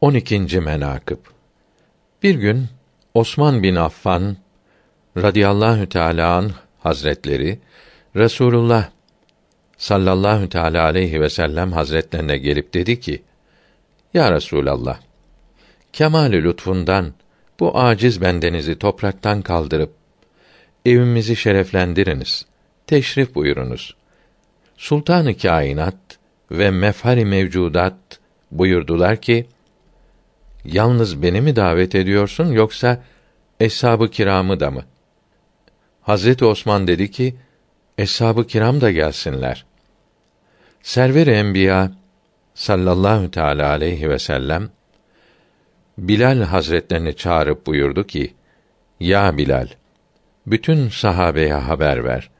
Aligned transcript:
12. 0.00 0.60
menakıb 0.60 1.18
Bir 2.22 2.34
gün 2.34 2.66
Osman 3.14 3.62
bin 3.62 3.74
Affan 3.74 4.36
radıyallahu 5.16 5.88
teala 5.88 6.36
anh 6.36 6.52
hazretleri 6.78 7.58
Resulullah 8.16 8.90
sallallahu 9.76 10.48
teala 10.48 10.84
aleyhi 10.84 11.20
ve 11.20 11.30
sellem 11.30 11.72
hazretlerine 11.72 12.38
gelip 12.38 12.74
dedi 12.74 13.00
ki: 13.00 13.22
Ya 14.14 14.32
Resulallah, 14.32 15.00
kemal 15.92 16.32
lütfundan 16.32 17.14
bu 17.60 17.78
aciz 17.78 18.20
bendenizi 18.20 18.78
topraktan 18.78 19.42
kaldırıp 19.42 19.92
evimizi 20.86 21.36
şereflendiriniz. 21.36 22.46
Teşrif 22.86 23.34
buyurunuz. 23.34 23.96
Sultanı 24.76 25.36
kainat 25.36 26.18
ve 26.50 26.70
mefhari 26.70 27.24
mevcudat 27.24 28.18
buyurdular 28.50 29.16
ki: 29.16 29.46
Yalnız 30.64 31.22
beni 31.22 31.40
mi 31.40 31.56
davet 31.56 31.94
ediyorsun 31.94 32.52
yoksa 32.52 33.02
eshab-ı 33.60 34.10
kiramı 34.10 34.60
da 34.60 34.70
mı? 34.70 34.84
Hazreti 36.02 36.44
Osman 36.44 36.86
dedi 36.86 37.10
ki: 37.10 37.36
Eshab-ı 37.98 38.46
kiram 38.46 38.80
da 38.80 38.90
gelsinler. 38.90 39.66
Server-i 40.82 41.30
Enbiya 41.30 41.92
sallallahu 42.54 43.30
teala 43.30 43.68
aleyhi 43.68 44.10
ve 44.10 44.18
sellem 44.18 44.70
Bilal 45.98 46.42
Hazretlerini 46.42 47.16
çağırıp 47.16 47.66
buyurdu 47.66 48.06
ki: 48.06 48.34
Ya 49.00 49.36
Bilal, 49.36 49.68
bütün 50.46 50.88
sahabeye 50.88 51.54
haber 51.54 52.04
ver. 52.04 52.30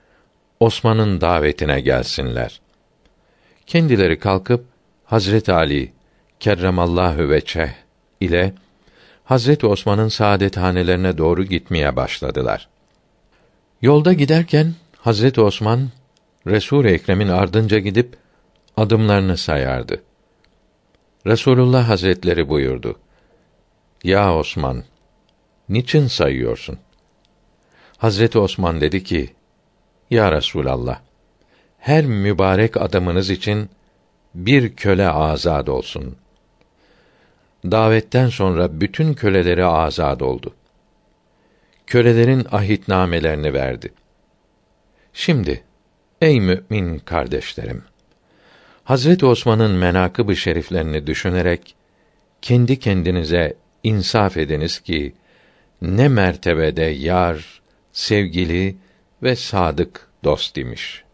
Osman'ın 0.60 1.20
davetine 1.20 1.80
gelsinler. 1.80 2.60
Kendileri 3.66 4.18
kalkıp 4.18 4.64
Hazret 5.04 5.48
Ali 5.48 5.92
kerremallahu 6.40 7.28
veçeh 7.28 7.70
ile 8.20 8.54
Hazret 9.24 9.64
Osman'ın 9.64 10.08
saadethanelerine 10.08 11.18
doğru 11.18 11.44
gitmeye 11.44 11.96
başladılar. 11.96 12.68
Yolda 13.82 14.12
giderken 14.12 14.74
Hazret 14.98 15.38
Osman 15.38 15.88
Resul 16.46 16.84
Ekrem'in 16.84 17.28
ardınca 17.28 17.78
gidip 17.78 18.16
adımlarını 18.76 19.36
sayardı. 19.36 20.02
Resulullah 21.26 21.88
Hazretleri 21.88 22.48
buyurdu: 22.48 22.98
Ya 24.04 24.36
Osman, 24.36 24.84
niçin 25.68 26.06
sayıyorsun? 26.06 26.78
Hazreti 27.98 28.38
Osman 28.38 28.80
dedi 28.80 29.04
ki: 29.04 29.34
Ya 30.10 30.32
Resulallah, 30.32 31.00
her 31.78 32.04
mübarek 32.04 32.76
adamınız 32.76 33.30
için 33.30 33.70
bir 34.34 34.76
köle 34.76 35.08
azad 35.08 35.66
olsun. 35.66 36.16
Davetten 37.64 38.28
sonra 38.28 38.80
bütün 38.80 39.14
köleleri 39.14 39.64
azad 39.64 40.20
oldu. 40.20 40.54
Kölelerin 41.86 42.46
ahitnamelerini 42.50 43.54
verdi. 43.54 43.92
Şimdi 45.12 45.64
ey 46.20 46.40
mümin 46.40 46.98
kardeşlerim, 46.98 47.82
Hazret 48.84 49.24
Osman'ın 49.24 49.70
menakıb-ı 49.70 50.36
şeriflerini 50.36 51.06
düşünerek 51.06 51.74
kendi 52.42 52.78
kendinize 52.78 53.56
insaf 53.82 54.36
ediniz 54.36 54.80
ki 54.80 55.14
ne 55.82 56.08
mertebede 56.08 56.84
yar, 56.84 57.62
sevgili 57.92 58.76
ve 59.22 59.36
sadık 59.36 60.08
dost 60.24 60.58
imiş. 60.58 61.04